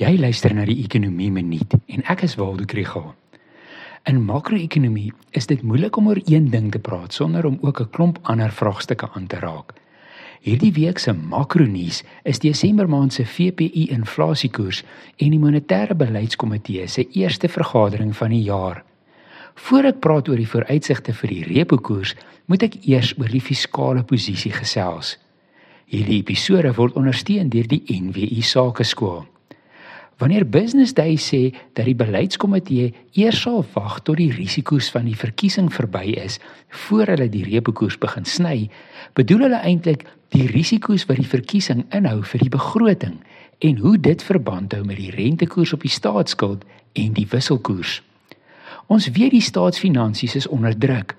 [0.00, 3.10] Jy luister na die Ekonomie Minuut en ek is Waldo Krugel.
[4.08, 7.90] In makro-ekonomie is dit moeilik om oor een ding te praat sonder om ook 'n
[7.92, 9.74] klomp ander vraagstukke aan te raak.
[10.40, 14.82] Hierdie week se makronuus is Desember maand se VPI inflasiekoers
[15.16, 18.84] en die monetêre beleidskomitee se eerste vergadering van die jaar.
[19.54, 22.14] Voor ek praat oor die vooruitsigte vir die repo koers,
[22.46, 25.18] moet ek eers oor die fiskale posisie gesels.
[25.84, 29.26] Hierdie episode word ondersteun deur die NWI Sakeskool.
[30.20, 35.16] Wanneer Business Day sê dat die beleidskomitee eers sal wag tot die risiko's van die
[35.16, 36.36] verkiesing verby is
[36.82, 38.68] voor hulle die reepekoers begin sny,
[39.16, 40.04] bedoel hulle eintlik
[40.36, 43.16] die risiko's wat die verkiesing inhou vir die begroting
[43.64, 46.68] en hoe dit verband hou met die rentekoers op die staatsskuld
[47.00, 48.02] en die wisselkoers.
[48.92, 51.16] Ons weet die staatsfinansies is onder druk.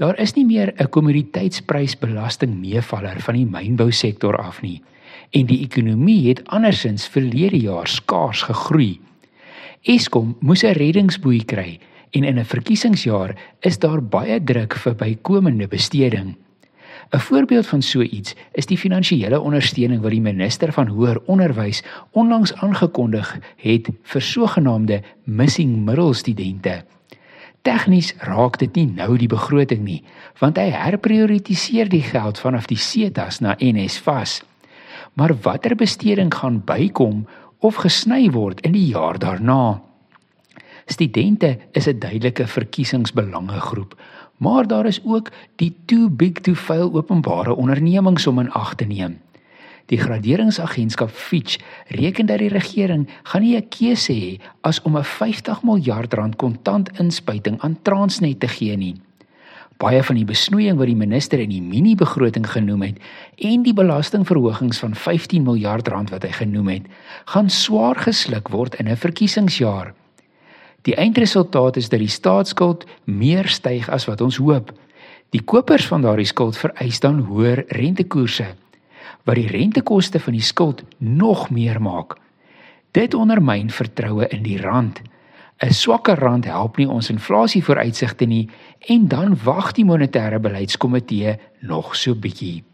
[0.00, 4.80] Daar is nie meer 'n kommoditeitsprysbelasting meevaller van die mynbousektor af nie
[5.30, 9.00] en die ekonomie het andersins verlede jaar skaars gegroei.
[9.82, 11.78] Eskom moes 'n reddingsboei kry
[12.10, 16.36] en in 'n verkiesingsjaar is daar baie druk vir bykomende besteding.
[17.10, 21.82] 'n Voorbeeld van so iets is die finansiële ondersteuning wat die minister van hoër onderwys
[22.10, 26.84] onlangs aangekondig het vir sogenaamde missing middle studente.
[27.62, 30.02] Tegnies raak dit nie nou die begroting nie,
[30.38, 34.42] want hy herprioritiseer die geld vanaf die SETAs na NSFAS
[35.18, 37.26] maar watter besteding gaan bykom
[37.58, 39.82] of gesny word in die jaar daarna.
[40.86, 43.98] Studente is 'n duidelike verkiesingsbelange groep,
[44.36, 48.84] maar daar is ook die too big to fail openbare ondernemings om in ag te
[48.84, 49.18] neem.
[49.86, 55.04] Die graderingsagentskap Fitch reken dat die regering gaan nie 'n keuse hê as om 'n
[55.04, 59.07] 50 miljard rand kontant inspuiting aan Transnet te gee nie
[59.78, 62.98] baie van die besnoeiing wat die minister in die mini-begroting genoem het
[63.36, 66.90] en die belastingverhogings van 15 miljard rand wat hy genoem het,
[67.30, 69.94] gaan swaar gesluk word in 'n verkiesingsjaar.
[70.82, 74.72] Die eindresultaat is dat die staatsskuld meer styg as wat ons hoop.
[75.30, 78.54] Die kopers van daardie skuld vereis dan hoër rentekoerse
[79.24, 82.16] wat die rentekoste van die skuld nog meer maak.
[82.96, 85.02] Dit ondermyn vertroue in die rand.
[85.60, 88.48] 'n Swakker rand help nie ons inflasie vooruitsigte nie
[88.86, 92.64] en dan wag die monetêre beleidskomitee nog so bietjie.